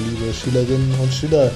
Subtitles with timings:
[0.00, 1.50] liebe Schülerinnen und Schüler.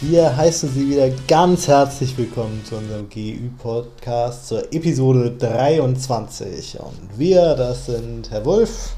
[0.00, 6.78] Wir heißen Sie wieder ganz herzlich willkommen zu unserem GÜ-Podcast zur Episode 23.
[6.78, 8.94] Und wir, das sind Herr Wulff.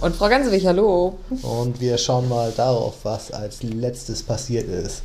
[0.00, 1.18] Und Frau Gansewig, hallo.
[1.42, 5.02] Und wir schauen mal darauf, was als letztes passiert ist.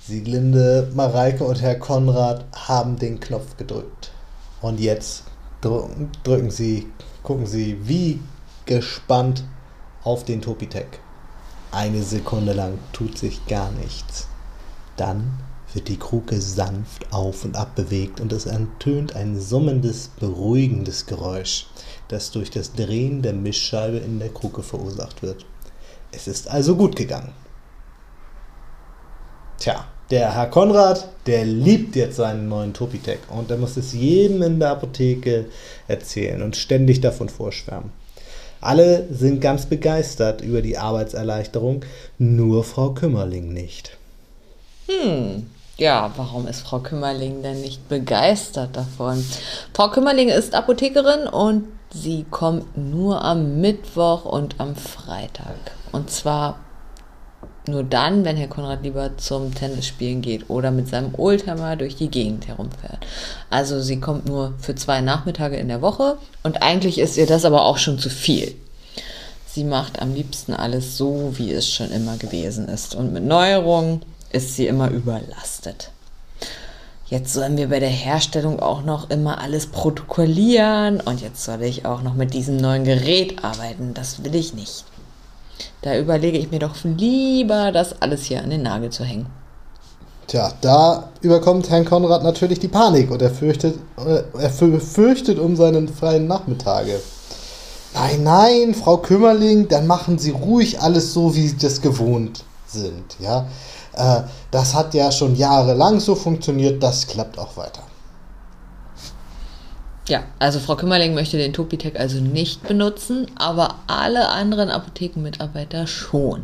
[0.00, 4.10] Sieglinde, Mareike und Herr Konrad haben den Knopf gedrückt.
[4.60, 5.22] Und jetzt
[5.60, 6.88] drücken, drücken Sie,
[7.22, 8.18] gucken Sie wie
[8.66, 9.44] gespannt
[10.02, 10.98] auf den Topitec.
[11.72, 14.26] Eine Sekunde lang tut sich gar nichts.
[14.96, 15.38] Dann
[15.72, 21.66] wird die Kruke sanft auf und ab bewegt und es ertönt ein summendes, beruhigendes Geräusch,
[22.08, 25.46] das durch das Drehen der Mischscheibe in der Kruke verursacht wird.
[26.10, 27.32] Es ist also gut gegangen.
[29.58, 34.42] Tja, der Herr Konrad, der liebt jetzt seinen neuen Topitec und er muss es jedem
[34.42, 35.46] in der Apotheke
[35.86, 37.92] erzählen und ständig davon vorschwärmen.
[38.60, 41.84] Alle sind ganz begeistert über die Arbeitserleichterung,
[42.18, 43.96] nur Frau Kümmerling nicht.
[44.86, 49.24] Hm, ja, warum ist Frau Kümmerling denn nicht begeistert davon?
[49.72, 55.56] Frau Kümmerling ist Apothekerin und sie kommt nur am Mittwoch und am Freitag.
[55.92, 56.58] Und zwar
[57.70, 62.08] nur dann, wenn Herr Konrad lieber zum Tennisspielen geht oder mit seinem Oldtimer durch die
[62.08, 62.98] Gegend herumfährt.
[63.48, 67.44] Also sie kommt nur für zwei Nachmittage in der Woche und eigentlich ist ihr das
[67.44, 68.54] aber auch schon zu viel.
[69.46, 72.94] Sie macht am liebsten alles so, wie es schon immer gewesen ist.
[72.94, 75.90] Und mit Neuerungen ist sie immer überlastet.
[77.06, 81.84] Jetzt sollen wir bei der Herstellung auch noch immer alles protokollieren und jetzt soll ich
[81.84, 83.94] auch noch mit diesem neuen Gerät arbeiten.
[83.94, 84.84] Das will ich nicht.
[85.82, 89.26] Da überlege ich mir doch lieber, das alles hier an den Nagel zu hängen.
[90.26, 95.56] Tja, da überkommt Herrn Konrad natürlich die Panik und er fürchtet, äh, er fürchtet um
[95.56, 97.00] seinen freien Nachmittage.
[97.94, 103.16] Nein, nein, Frau Kümmerling, dann machen Sie ruhig alles so, wie Sie das gewohnt sind.
[103.18, 103.48] Ja,
[103.94, 107.82] äh, das hat ja schon jahrelang so funktioniert, das klappt auch weiter.
[110.10, 116.42] Ja, also Frau Kümmerling möchte den Topitec also nicht benutzen, aber alle anderen Apothekenmitarbeiter schon.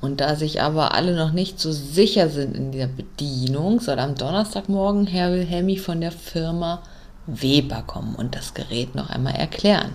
[0.00, 4.16] Und da sich aber alle noch nicht so sicher sind in der Bedienung, soll am
[4.16, 6.82] Donnerstagmorgen Herr Wilhelmi von der Firma
[7.28, 9.92] Weber kommen und das Gerät noch einmal erklären.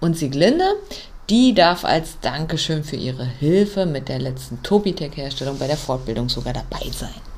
[0.00, 0.64] Und Sieglinde,
[1.28, 6.54] die darf als Dankeschön für ihre Hilfe mit der letzten Topitec-Herstellung bei der Fortbildung sogar
[6.54, 7.33] dabei sein.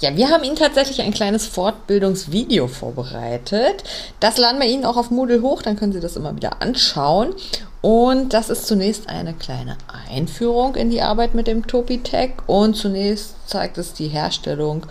[0.00, 3.84] Ja, wir haben Ihnen tatsächlich ein kleines Fortbildungsvideo vorbereitet.
[4.18, 7.34] Das laden wir Ihnen auch auf Moodle hoch, dann können Sie das immer wieder anschauen.
[7.82, 9.76] Und das ist zunächst eine kleine
[10.10, 14.86] Einführung in die Arbeit mit dem Topitec und zunächst zeigt es die Herstellung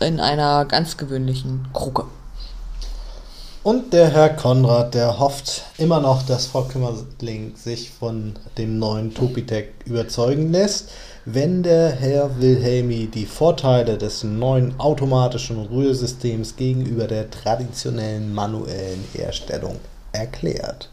[0.00, 2.04] in einer ganz gewöhnlichen Kruke.
[3.62, 9.14] Und der Herr Konrad, der hofft immer noch, dass Frau Kümmerling sich von dem neuen
[9.14, 10.90] Topitec überzeugen lässt
[11.26, 19.76] wenn der Herr Wilhelmi die Vorteile des neuen automatischen Rührsystems gegenüber der traditionellen manuellen Herstellung
[20.12, 20.90] erklärt.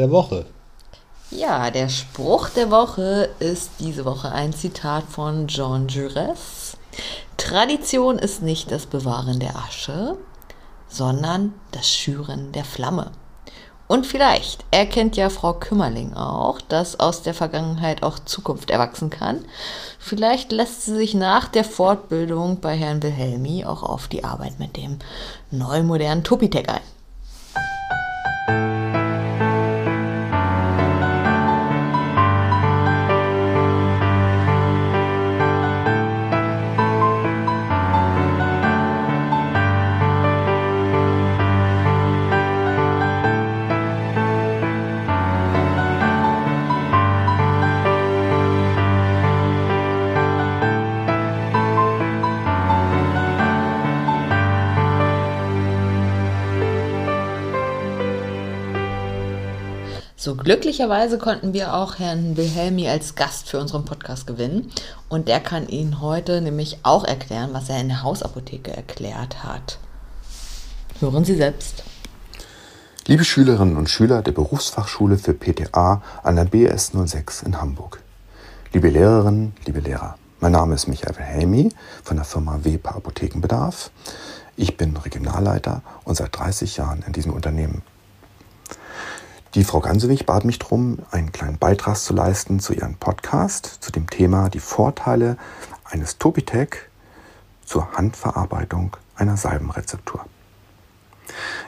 [0.00, 0.46] Der Woche.
[1.30, 6.74] Ja, der Spruch der Woche ist diese Woche ein Zitat von Jean Jaurès.
[7.36, 10.16] Tradition ist nicht das Bewahren der Asche,
[10.88, 13.12] sondern das Schüren der Flamme.
[13.86, 19.44] Und vielleicht erkennt ja Frau Kümmerling auch, dass aus der Vergangenheit auch Zukunft erwachsen kann.
[19.98, 24.76] Vielleicht lässt sie sich nach der Fortbildung bei Herrn Wilhelmi auch auf die Arbeit mit
[24.76, 24.98] dem
[25.50, 26.99] neu modernen Topitec ein.
[60.44, 64.70] Glücklicherweise konnten wir auch Herrn Wilhelmi als Gast für unseren Podcast gewinnen.
[65.08, 69.78] Und der kann Ihnen heute nämlich auch erklären, was er in der Hausapotheke erklärt hat.
[71.00, 71.84] Hören Sie selbst.
[73.06, 78.02] Liebe Schülerinnen und Schüler der Berufsfachschule für PTA an der BS 06 in Hamburg.
[78.72, 80.16] Liebe Lehrerinnen, liebe Lehrer.
[80.40, 81.70] Mein Name ist Michael Wilhelmi
[82.02, 83.90] von der Firma WEPA Apothekenbedarf.
[84.56, 87.82] Ich bin Regionalleiter und seit 30 Jahren in diesem Unternehmen.
[89.54, 93.90] Die Frau Gansewig bat mich darum, einen kleinen Beitrag zu leisten zu ihrem Podcast zu
[93.90, 95.36] dem Thema die Vorteile
[95.82, 96.88] eines Topitec
[97.64, 100.24] zur Handverarbeitung einer Salbenrezeptur.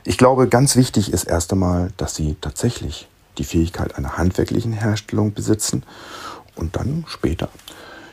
[0.05, 3.09] Ich glaube, ganz wichtig ist erst einmal, dass Sie tatsächlich
[3.39, 5.83] die Fähigkeit einer handwerklichen Herstellung besitzen
[6.55, 7.49] und dann später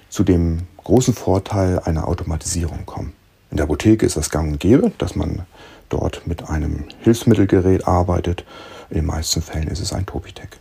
[0.09, 3.13] zu dem großen Vorteil einer Automatisierung kommen.
[3.51, 5.45] In der Apotheke ist das gang und gäbe, dass man
[5.89, 8.45] dort mit einem Hilfsmittelgerät arbeitet.
[8.89, 10.57] In den meisten Fällen ist es ein Topitec.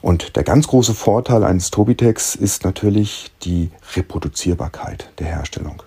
[0.00, 5.82] Und der ganz große Vorteil eines Tobitecs ist natürlich die Reproduzierbarkeit der Herstellung.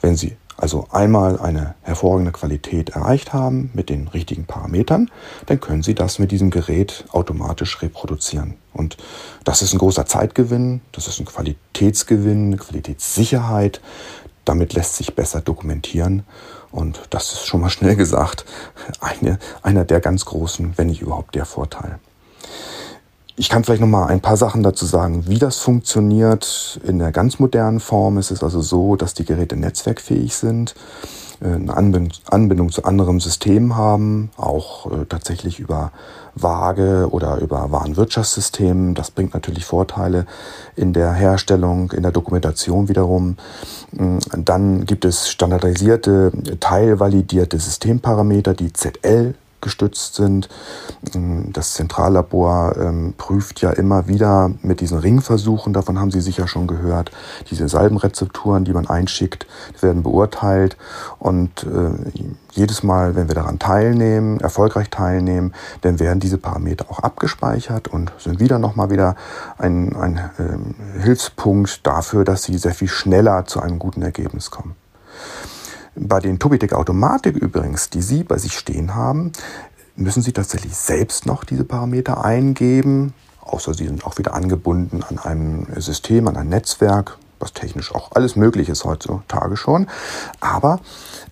[0.00, 5.10] Wenn Sie also einmal eine hervorragende Qualität erreicht haben mit den richtigen Parametern,
[5.46, 8.54] dann können Sie das mit diesem Gerät automatisch reproduzieren.
[8.72, 8.96] Und
[9.44, 13.80] das ist ein großer Zeitgewinn, das ist ein Qualitätsgewinn, eine Qualitätssicherheit.
[14.44, 16.22] Damit lässt sich besser dokumentieren.
[16.70, 18.44] Und das ist schon mal schnell gesagt
[19.00, 21.98] eine, einer der ganz großen, wenn nicht überhaupt der Vorteil.
[23.38, 26.80] Ich kann vielleicht noch mal ein paar Sachen dazu sagen, wie das funktioniert.
[26.84, 30.74] In der ganz modernen Form ist es also so, dass die Geräte netzwerkfähig sind,
[31.40, 31.76] eine
[32.26, 35.92] Anbindung zu anderen Systemen haben, auch äh, tatsächlich über
[36.34, 38.94] Waage oder über Warenwirtschaftssystemen.
[38.94, 40.26] Das bringt natürlich Vorteile
[40.76, 43.36] in der Herstellung, in der Dokumentation wiederum.
[43.92, 50.48] Mm, dann gibt es standardisierte, teilvalidierte Systemparameter, die ZL gestützt sind.
[51.14, 56.48] Ähm, das Zentrallabor ähm, prüft ja immer wieder mit diesen Ringversuchen, davon haben Sie sicher
[56.48, 57.10] schon gehört,
[57.50, 59.46] diese Salbenrezepturen, die man einschickt,
[59.80, 60.76] werden beurteilt
[61.18, 67.00] und äh, jedes Mal, wenn wir daran teilnehmen, erfolgreich teilnehmen, dann werden diese Parameter auch
[67.00, 69.14] abgespeichert und sind wieder nochmal wieder
[69.58, 74.74] ein, ein äh, Hilfspunkt dafür, dass Sie sehr viel schneller zu einem guten Ergebnis kommen.
[75.98, 79.32] Bei den Tobitec Automatik übrigens, die Sie bei sich stehen haben,
[79.96, 85.18] müssen Sie tatsächlich selbst noch diese Parameter eingeben, außer Sie sind auch wieder angebunden an
[85.18, 89.86] einem System, an ein Netzwerk, was technisch auch alles möglich ist heutzutage schon.
[90.40, 90.80] Aber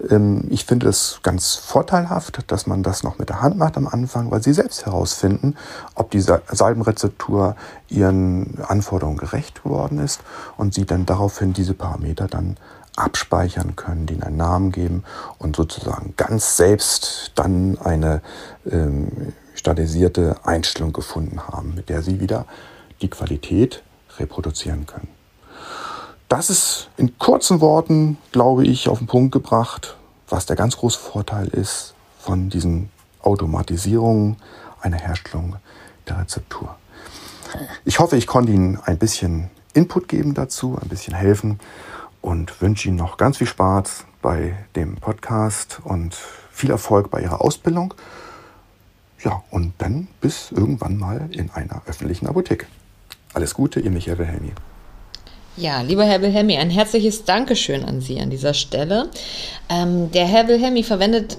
[0.08, 3.86] ähm, ich finde es ganz vorteilhaft, dass man das noch mit der Hand macht am
[3.86, 5.56] Anfang, weil Sie selbst herausfinden,
[5.94, 7.54] ob diese Salbenrezeptur
[7.90, 10.22] Ihren Anforderungen gerecht geworden ist
[10.56, 12.56] und Sie dann daraufhin diese Parameter dann
[12.96, 15.04] abspeichern können, denen einen Namen geben
[15.38, 18.22] und sozusagen ganz selbst dann eine
[18.70, 22.46] ähm, standardisierte Einstellung gefunden haben, mit der sie wieder
[23.00, 23.82] die Qualität
[24.18, 25.08] reproduzieren können.
[26.28, 29.96] Das ist in kurzen Worten, glaube ich, auf den Punkt gebracht,
[30.28, 32.90] was der ganz große Vorteil ist von diesen
[33.22, 34.36] Automatisierungen
[34.80, 35.56] einer Herstellung
[36.08, 36.76] der Rezeptur.
[37.84, 41.60] Ich hoffe, ich konnte Ihnen ein bisschen Input geben dazu, ein bisschen helfen
[42.24, 46.16] und wünsche Ihnen noch ganz viel Spaß bei dem Podcast und
[46.50, 47.92] viel Erfolg bei Ihrer Ausbildung.
[49.22, 52.66] Ja, und dann bis irgendwann mal in einer öffentlichen Apotheke.
[53.34, 54.52] Alles Gute, Ihr Michael Wilhelmi.
[55.56, 59.10] Ja, lieber Herr Wilhelmi, ein herzliches Dankeschön an Sie an dieser Stelle.
[59.68, 61.36] Ähm, der Herr Wilhelmi verwendet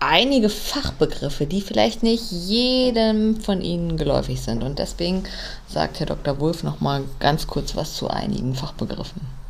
[0.00, 4.64] einige Fachbegriffe, die vielleicht nicht jedem von Ihnen geläufig sind.
[4.64, 5.22] Und deswegen
[5.68, 6.40] sagt Herr Dr.
[6.40, 9.43] Wulff noch mal ganz kurz was zu einigen Fachbegriffen.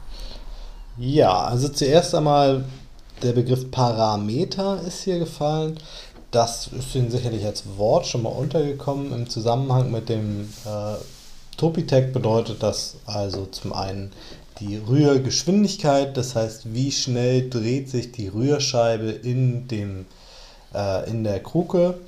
[0.96, 2.64] Ja, also zuerst einmal
[3.22, 5.78] der Begriff Parameter ist hier gefallen.
[6.30, 9.12] Das ist Ihnen sicherlich als Wort schon mal untergekommen.
[9.12, 10.94] Im Zusammenhang mit dem äh,
[11.56, 14.12] Topitec bedeutet das also zum einen
[14.60, 20.06] die Rührgeschwindigkeit, das heißt, wie schnell dreht sich die Rührscheibe in, dem,
[20.72, 21.98] äh, in der Kruke.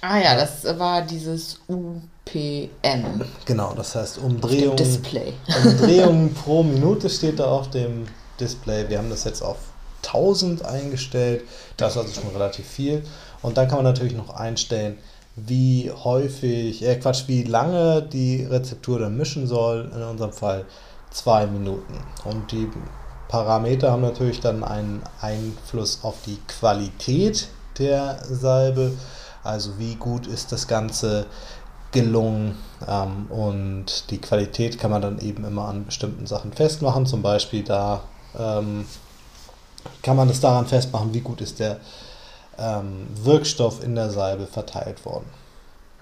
[0.00, 3.22] Ah ja, das war dieses UPM.
[3.44, 4.76] Genau, das heißt Umdrehungen.
[4.76, 5.32] Display.
[5.64, 8.06] Umdrehungen pro Minute steht da auf dem
[8.40, 8.88] Display.
[8.88, 9.58] Wir haben das jetzt auf
[10.06, 11.42] 1000 eingestellt.
[11.76, 13.02] Das ist also schon relativ viel.
[13.42, 14.98] Und dann kann man natürlich noch einstellen,
[15.36, 19.90] wie häufig, äh Quatsch, wie lange die Rezeptur dann mischen soll.
[19.94, 20.64] In unserem Fall
[21.10, 21.94] zwei Minuten.
[22.24, 22.68] Und die
[23.28, 27.48] Parameter haben natürlich dann einen Einfluss auf die Qualität
[27.78, 28.92] der Salbe.
[29.42, 31.26] Also wie gut ist das Ganze
[31.92, 32.56] gelungen.
[32.86, 37.06] Ähm, und die Qualität kann man dann eben immer an bestimmten Sachen festmachen.
[37.06, 38.02] Zum Beispiel da
[38.38, 38.84] ähm,
[40.02, 41.78] kann man das daran festmachen, wie gut ist der
[42.58, 45.26] ähm, Wirkstoff in der Salbe verteilt worden.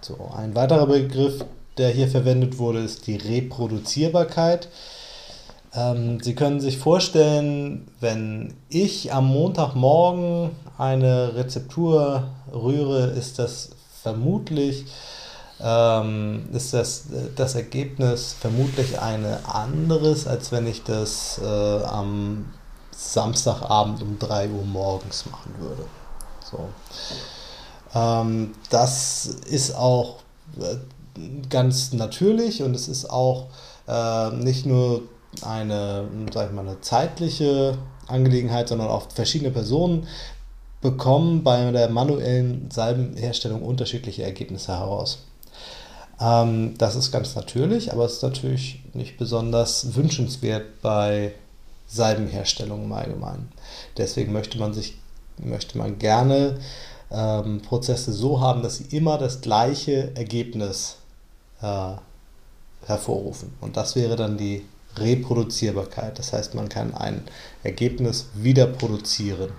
[0.00, 1.44] So, ein weiterer Begriff,
[1.78, 4.68] der hier verwendet wurde, ist die Reproduzierbarkeit.
[5.74, 13.70] Ähm, Sie können sich vorstellen, wenn ich am Montagmorgen eine Rezeptur rühre, ist das
[14.02, 14.84] vermutlich
[15.62, 17.04] ähm, ist das,
[17.36, 22.46] das Ergebnis vermutlich ein anderes, als wenn ich das äh, am
[22.90, 25.84] Samstagabend um 3 Uhr morgens machen würde.
[26.50, 26.68] So.
[27.94, 30.18] Ähm, das ist auch
[30.60, 30.76] äh,
[31.48, 33.46] ganz natürlich und es ist auch
[33.86, 35.02] äh, nicht nur
[35.42, 40.06] eine, sag ich mal, eine zeitliche Angelegenheit, sondern auch verschiedene Personen
[40.80, 45.24] bekommen bei der manuellen Salbenherstellung unterschiedliche Ergebnisse heraus.
[46.20, 51.34] Ähm, das ist ganz natürlich, aber es ist natürlich nicht besonders wünschenswert bei
[51.86, 53.50] Salbenherstellung im Allgemeinen.
[53.96, 54.98] Deswegen möchte man sich,
[55.38, 56.58] möchte man gerne
[57.10, 60.96] ähm, Prozesse so haben, dass sie immer das gleiche Ergebnis
[61.60, 61.92] äh,
[62.86, 63.52] hervorrufen.
[63.60, 64.64] Und das wäre dann die
[64.96, 66.18] Reproduzierbarkeit.
[66.18, 67.22] Das heißt, man kann ein
[67.62, 69.50] Ergebnis wieder produzieren.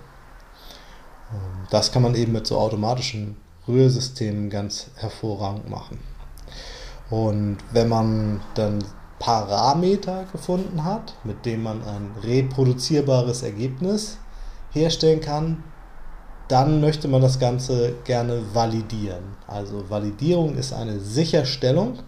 [1.32, 5.98] Ähm, das kann man eben mit so automatischen Rührsystemen ganz hervorragend machen.
[7.10, 8.84] Und wenn man dann
[9.18, 14.18] Parameter gefunden hat, mit denen man ein reproduzierbares Ergebnis
[14.72, 15.62] herstellen kann,
[16.48, 19.36] dann möchte man das Ganze gerne validieren.
[19.46, 22.00] Also Validierung ist eine Sicherstellung.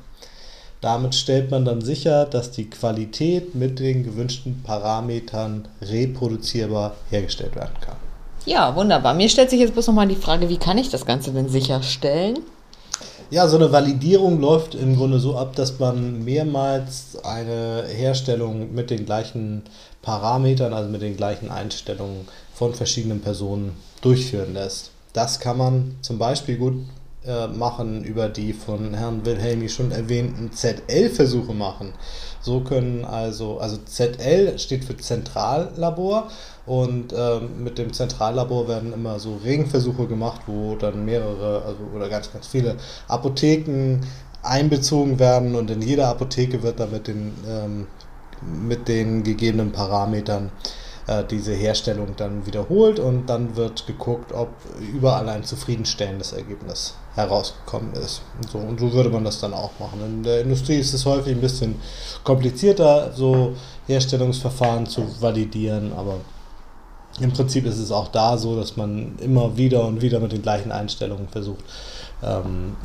[0.82, 7.80] Damit stellt man dann sicher, dass die Qualität mit den gewünschten Parametern reproduzierbar hergestellt werden
[7.80, 7.96] kann.
[8.44, 9.14] Ja, wunderbar.
[9.14, 12.38] Mir stellt sich jetzt bloß nochmal die Frage, wie kann ich das Ganze denn sicherstellen?
[13.28, 18.88] Ja, so eine Validierung läuft im Grunde so ab, dass man mehrmals eine Herstellung mit
[18.90, 19.62] den gleichen
[20.00, 24.92] Parametern, also mit den gleichen Einstellungen von verschiedenen Personen durchführen lässt.
[25.12, 26.74] Das kann man zum Beispiel gut
[27.26, 31.94] äh, machen über die von Herrn Wilhelmi schon erwähnten ZL-Versuche machen.
[32.40, 36.28] So können also, also ZL steht für Zentrallabor
[36.66, 42.08] und ähm, mit dem Zentrallabor werden immer so Regenversuche gemacht, wo dann mehrere, also oder
[42.08, 42.76] ganz, ganz viele
[43.08, 44.00] Apotheken
[44.42, 47.86] einbezogen werden und in jeder Apotheke wird dann mit den, ähm,
[48.42, 50.50] mit den gegebenen Parametern
[51.06, 54.48] äh, diese Herstellung dann wiederholt und dann wird geguckt, ob
[54.80, 58.22] überall ein zufriedenstellendes Ergebnis herausgekommen ist.
[58.40, 60.00] Und so, und so würde man das dann auch machen.
[60.04, 61.76] In der Industrie ist es häufig ein bisschen
[62.24, 63.54] komplizierter, so
[63.86, 66.16] Herstellungsverfahren zu validieren, aber
[67.20, 70.42] im Prinzip ist es auch da so, dass man immer wieder und wieder mit den
[70.42, 71.64] gleichen Einstellungen versucht,
[72.22, 72.76] ähm,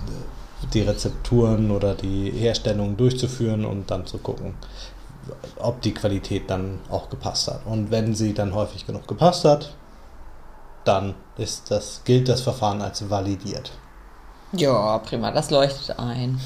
[0.73, 4.53] die Rezepturen oder die Herstellungen durchzuführen und dann zu gucken,
[5.57, 7.65] ob die Qualität dann auch gepasst hat.
[7.65, 9.73] Und wenn sie dann häufig genug gepasst hat,
[10.83, 13.71] dann ist das, gilt das Verfahren als validiert.
[14.53, 16.39] Ja, prima, das leuchtet ein.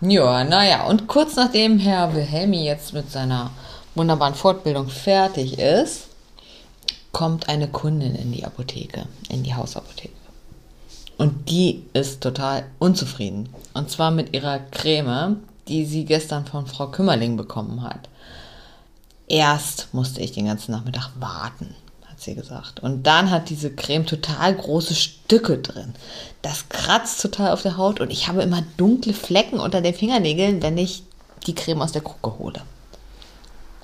[0.00, 3.50] Ja, naja, und kurz nachdem Herr Wilhelmi jetzt mit seiner
[3.94, 6.07] wunderbaren Fortbildung fertig ist,
[7.12, 10.12] kommt eine Kundin in die Apotheke, in die Hausapotheke.
[11.16, 13.48] Und die ist total unzufrieden.
[13.74, 18.08] Und zwar mit ihrer Creme, die sie gestern von Frau Kümmerling bekommen hat.
[19.26, 21.74] Erst musste ich den ganzen Nachmittag warten,
[22.06, 22.80] hat sie gesagt.
[22.80, 25.92] Und dann hat diese Creme total große Stücke drin.
[26.40, 30.62] Das kratzt total auf der Haut und ich habe immer dunkle Flecken unter den Fingernägeln,
[30.62, 31.02] wenn ich
[31.46, 32.62] die Creme aus der Kruke hole.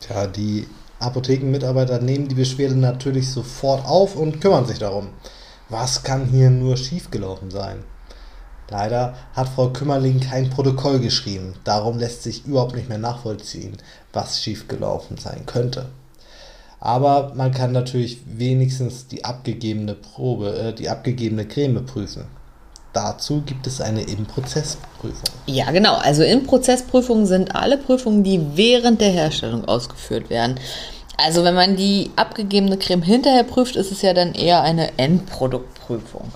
[0.00, 0.66] Tja, die
[1.04, 5.10] Apothekenmitarbeiter nehmen die Beschwerde natürlich sofort auf und kümmern sich darum.
[5.68, 7.84] Was kann hier nur schiefgelaufen sein?
[8.70, 13.76] Leider hat Frau Kümmerling kein Protokoll geschrieben, darum lässt sich überhaupt nicht mehr nachvollziehen,
[14.12, 15.90] was schiefgelaufen sein könnte.
[16.80, 22.24] Aber man kann natürlich wenigstens die abgegebene Probe, äh, die abgegebene Creme prüfen.
[22.94, 25.28] Dazu gibt es eine In-Prozess-Prüfung.
[25.46, 25.96] Ja, genau.
[25.96, 30.58] Also In-Prozess-Prüfungen sind alle Prüfungen, die während der Herstellung ausgeführt werden.
[31.16, 36.30] Also wenn man die abgegebene Creme hinterher prüft, ist es ja dann eher eine Endproduktprüfung.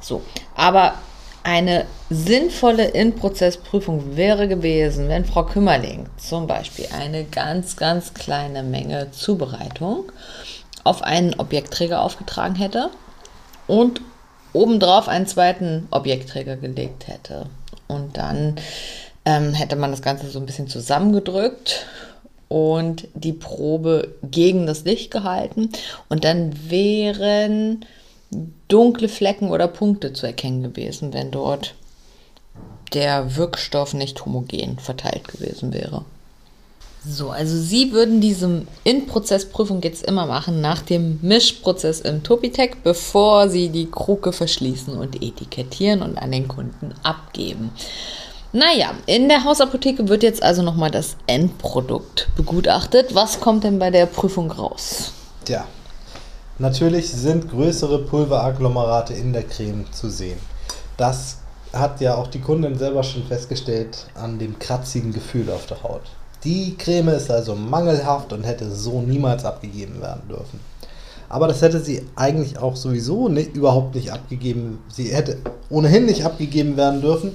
[0.00, 0.22] So,
[0.54, 0.94] aber
[1.42, 9.10] eine sinnvolle In-Prozess-Prüfung wäre gewesen, wenn Frau Kümmerling zum Beispiel eine ganz, ganz kleine Menge
[9.12, 10.10] Zubereitung
[10.82, 12.90] auf einen Objektträger aufgetragen hätte
[13.66, 14.00] und
[14.56, 17.46] obendrauf einen zweiten Objektträger gelegt hätte.
[17.86, 18.56] Und dann
[19.24, 21.86] ähm, hätte man das Ganze so ein bisschen zusammengedrückt
[22.48, 25.70] und die Probe gegen das Licht gehalten.
[26.08, 27.84] Und dann wären
[28.68, 31.74] dunkle Flecken oder Punkte zu erkennen gewesen, wenn dort
[32.92, 36.04] der Wirkstoff nicht homogen verteilt gewesen wäre.
[37.08, 43.48] So, also Sie würden diese In-Prozess-Prüfung jetzt immer machen nach dem Mischprozess im Topitec, bevor
[43.48, 47.70] Sie die Kruke verschließen und etikettieren und an den Kunden abgeben.
[48.52, 53.14] Naja, in der Hausapotheke wird jetzt also nochmal das Endprodukt begutachtet.
[53.14, 55.12] Was kommt denn bei der Prüfung raus?
[55.44, 55.66] Tja,
[56.58, 60.38] Natürlich sind größere Pulveragglomerate in der Creme zu sehen.
[60.96, 61.38] Das
[61.70, 66.00] hat ja auch die Kundin selber schon festgestellt an dem kratzigen Gefühl auf der Haut.
[66.46, 70.60] Die Creme ist also mangelhaft und hätte so niemals abgegeben werden dürfen.
[71.28, 74.78] Aber das hätte sie eigentlich auch sowieso nicht, überhaupt nicht abgegeben.
[74.88, 75.38] Sie hätte
[75.70, 77.32] ohnehin nicht abgegeben werden dürfen,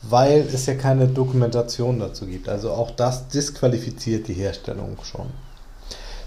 [0.00, 2.48] weil es ja keine Dokumentation dazu gibt.
[2.48, 5.26] Also auch das disqualifiziert die Herstellung schon.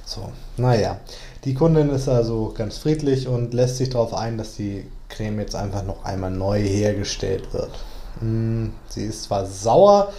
[0.06, 1.00] So, naja.
[1.44, 5.56] Die Kundin ist also ganz friedlich und lässt sich darauf ein, dass die Creme jetzt
[5.56, 7.72] einfach noch einmal neu hergestellt wird.
[8.20, 10.14] Hm, sie ist zwar sauer,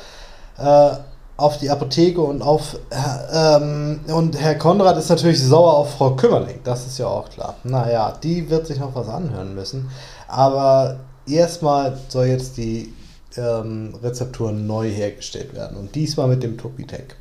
[0.58, 0.90] äh,
[1.38, 2.76] auf die Apotheke und auf
[3.33, 7.54] ähm, und Herr Konrad ist natürlich sauer auf Frau Kümmerling, das ist ja auch klar.
[7.62, 9.88] Naja, die wird sich noch was anhören müssen.
[10.26, 12.92] Aber erstmal soll jetzt die
[13.37, 17.14] ähm, Rezeptur neu hergestellt werden und diesmal mit dem Topitec.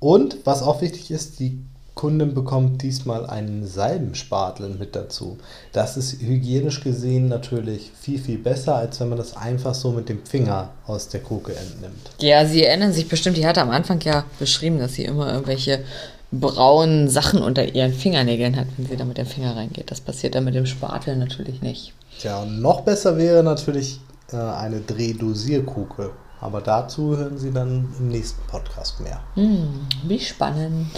[0.00, 1.64] Und was auch wichtig ist, die
[1.96, 5.38] Kundin bekommt diesmal einen Salbenspatel mit dazu.
[5.72, 10.10] Das ist hygienisch gesehen natürlich viel, viel besser, als wenn man das einfach so mit
[10.10, 12.10] dem Finger aus der Kruke entnimmt.
[12.20, 15.84] Ja, Sie erinnern sich bestimmt, die hatte am Anfang ja beschrieben, dass sie immer irgendwelche
[16.30, 19.90] braunen Sachen unter ihren Fingernägeln hat, wenn sie da mit dem Finger reingeht.
[19.90, 21.94] Das passiert dann mit dem Spatel natürlich nicht.
[22.20, 24.00] Tja, und noch besser wäre natürlich
[24.32, 26.10] äh, eine Drehdosierkugel.
[26.42, 29.22] Aber dazu hören Sie dann im nächsten Podcast mehr.
[29.34, 30.88] Hm, wie spannend.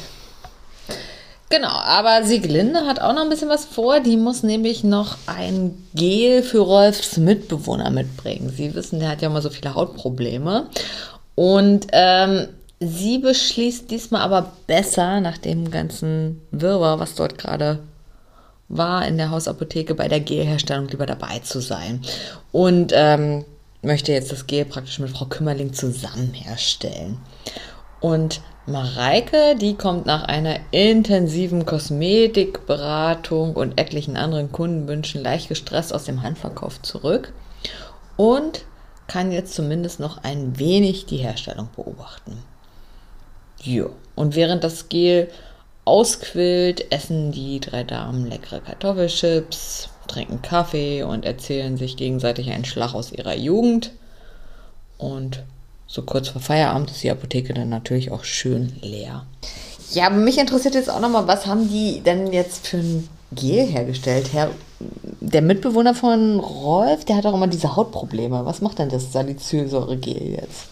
[1.50, 4.00] Genau, aber Sieglinde hat auch noch ein bisschen was vor.
[4.00, 8.52] Die muss nämlich noch ein Gel für Rolfs Mitbewohner mitbringen.
[8.54, 10.66] Sie wissen, der hat ja immer so viele Hautprobleme.
[11.34, 12.48] Und ähm,
[12.80, 17.78] sie beschließt diesmal aber besser, nach dem ganzen Wirrwarr, was dort gerade
[18.68, 22.02] war, in der Hausapotheke bei der Gelherstellung lieber dabei zu sein.
[22.52, 23.46] Und ähm,
[23.80, 27.18] möchte jetzt das Gel praktisch mit Frau Kümmerling zusammen herstellen.
[28.00, 36.04] Und Mareike, die kommt nach einer intensiven Kosmetikberatung und etlichen anderen Kundenwünschen leicht gestresst aus
[36.04, 37.32] dem Handverkauf zurück
[38.16, 38.64] und
[39.06, 42.42] kann jetzt zumindest noch ein wenig die Herstellung beobachten.
[43.62, 43.90] Jo.
[44.14, 45.30] Und während das Gel
[45.84, 52.94] ausquillt, essen die drei Damen leckere Kartoffelchips, trinken Kaffee und erzählen sich gegenseitig einen Schlag
[52.94, 53.92] aus ihrer Jugend.
[54.98, 55.44] Und
[55.88, 59.24] so kurz vor Feierabend ist die Apotheke dann natürlich auch schön leer.
[59.92, 63.66] Ja, aber mich interessiert jetzt auch nochmal, was haben die denn jetzt für ein Gel
[63.66, 64.32] hergestellt?
[64.32, 64.50] Herr,
[65.20, 68.44] der Mitbewohner von Rolf, der hat auch immer diese Hautprobleme.
[68.44, 70.66] Was macht denn das Salicylsäure-Gel jetzt?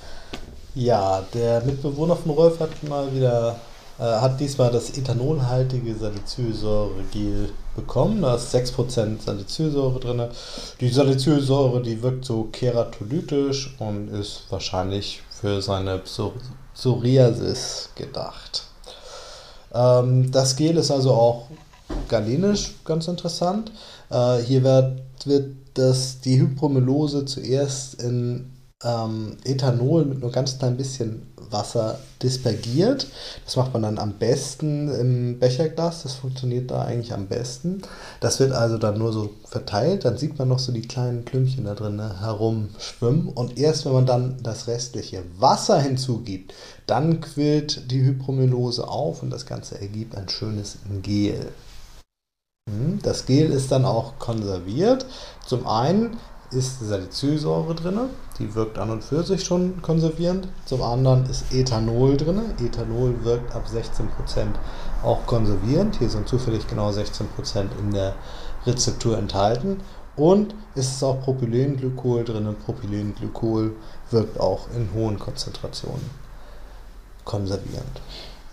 [0.74, 3.56] Ja, der Mitbewohner von Rolf hat mal wieder,
[3.98, 8.22] äh, hat diesmal das ethanolhaltige Salicylsäure-Gel bekommen.
[8.22, 10.28] Da ist 6% Salicylsäure drin.
[10.80, 16.00] Die Salicylsäure, die wirkt so keratolytisch und ist wahrscheinlich für seine
[16.74, 18.64] Psoriasis gedacht.
[19.72, 21.48] Ähm, das Gel ist also auch
[22.08, 23.70] galenisch ganz interessant.
[24.10, 28.50] Äh, hier wird, wird das, die Hypromylose zuerst in
[28.84, 33.06] ähm, Ethanol mit nur ganz klein bisschen Wasser dispergiert.
[33.44, 36.02] Das macht man dann am besten im Becherglas.
[36.02, 37.82] Das funktioniert da eigentlich am besten.
[38.20, 40.04] Das wird also dann nur so verteilt.
[40.04, 43.28] Dann sieht man noch so die kleinen Klümpchen da drin ne, herumschwimmen.
[43.28, 46.52] Und erst wenn man dann das restliche Wasser hinzugibt,
[46.86, 51.48] dann quillt die Hypromylose auf und das Ganze ergibt ein schönes Gel.
[52.68, 55.06] Hm, das Gel ist dann auch konserviert.
[55.46, 56.18] Zum einen
[56.50, 57.98] ist Salicylsäure drin,
[58.38, 60.48] die wirkt an und für sich schon konservierend.
[60.64, 62.40] Zum anderen ist Ethanol drin.
[62.64, 64.46] Ethanol wirkt ab 16%
[65.04, 65.96] auch konservierend.
[65.96, 67.24] Hier sind zufällig genau 16%
[67.80, 68.14] in der
[68.66, 69.80] Rezeptur enthalten.
[70.16, 72.56] Und es ist auch Propylenglykol drin.
[72.64, 73.74] Propylenglykol
[74.10, 76.10] wirkt auch in hohen Konzentrationen
[77.24, 78.00] konservierend.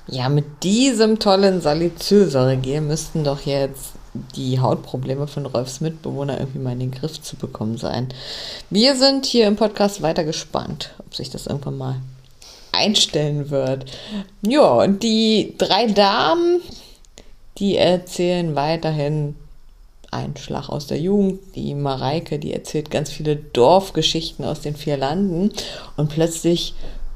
[0.07, 3.93] Ja, mit diesem tollen Salicylsäuregel müssten doch jetzt
[4.35, 8.09] die Hautprobleme von Rolfs Mitbewohner irgendwie mal in den Griff zu bekommen sein.
[8.69, 11.95] Wir sind hier im Podcast weiter gespannt, ob sich das irgendwann mal
[12.71, 13.85] einstellen wird.
[14.41, 16.61] Ja, und die drei Damen,
[17.57, 19.35] die erzählen weiterhin
[20.11, 21.39] einen Schlag aus der Jugend.
[21.55, 25.51] Die Mareike, die erzählt ganz viele Dorfgeschichten aus den vier Landen.
[25.97, 26.75] Und plötzlich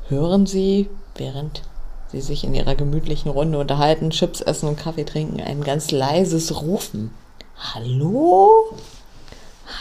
[0.09, 1.61] hören sie, während
[2.11, 6.61] sie sich in ihrer gemütlichen Runde unterhalten, Chips essen und Kaffee trinken, ein ganz leises
[6.61, 7.11] Rufen.
[7.73, 8.77] Hallo?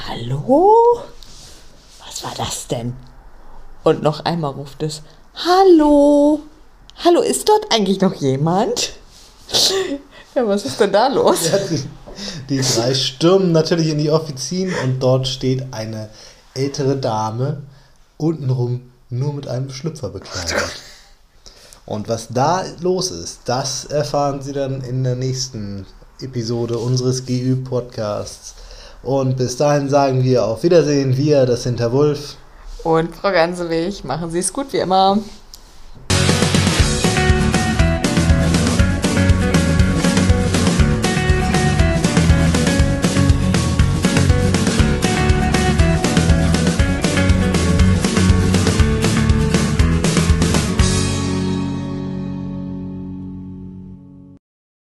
[0.08, 0.74] Hallo?
[2.04, 2.94] Was war das denn?
[3.84, 5.02] Und noch einmal ruft es,
[5.34, 6.40] Hallo?
[7.04, 8.92] Hallo, ist dort eigentlich noch jemand?
[10.34, 11.50] Ja, was ist denn da los?
[11.50, 11.82] Ja, die,
[12.50, 16.10] die drei stürmen natürlich in die Offizien und dort steht eine
[16.52, 17.62] ältere Dame
[18.18, 20.58] untenrum nur mit einem Schlüpfer bekleidet.
[21.87, 25.87] Und was da los ist, das erfahren Sie dann in der nächsten
[26.20, 28.55] Episode unseres GÜ-Podcasts.
[29.03, 32.37] Und bis dahin sagen wir auf Wiedersehen, wir, das sind Herr Wulf
[32.87, 34.05] und Frau Gansewig.
[34.05, 35.18] Machen Sie es gut wie immer.